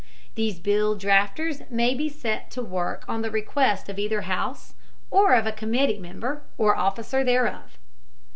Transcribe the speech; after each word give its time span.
These 0.33 0.57
bill 0.57 0.97
drafters 0.97 1.69
may 1.69 1.93
be 1.93 2.09
set 2.09 2.49
to 2.57 2.63
work 2.63 3.05
on 3.07 3.21
the 3.21 3.29
request 3.29 3.87
of 3.87 3.99
either 3.99 4.21
house, 4.21 4.73
or 5.11 5.35
of 5.35 5.45
a 5.45 5.51
committee, 5.51 5.99
member, 5.99 6.41
or 6.57 6.75
officer 6.75 7.23
thereof. 7.23 7.77